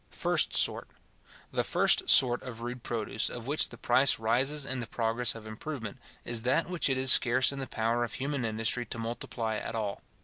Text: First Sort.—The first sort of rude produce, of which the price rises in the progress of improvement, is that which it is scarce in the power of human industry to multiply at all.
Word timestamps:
First 0.09 0.55
Sort.—The 0.55 1.63
first 1.63 2.09
sort 2.09 2.41
of 2.41 2.61
rude 2.61 2.81
produce, 2.81 3.29
of 3.29 3.45
which 3.45 3.69
the 3.69 3.77
price 3.77 4.17
rises 4.17 4.65
in 4.65 4.79
the 4.79 4.87
progress 4.87 5.35
of 5.35 5.45
improvement, 5.45 5.99
is 6.25 6.41
that 6.41 6.67
which 6.67 6.89
it 6.89 6.97
is 6.97 7.11
scarce 7.11 7.51
in 7.51 7.59
the 7.59 7.67
power 7.67 8.03
of 8.03 8.13
human 8.13 8.43
industry 8.43 8.83
to 8.87 8.97
multiply 8.97 9.57
at 9.57 9.75
all. 9.75 10.01